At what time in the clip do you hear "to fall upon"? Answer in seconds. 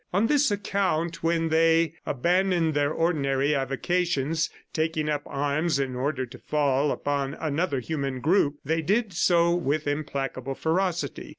6.25-7.35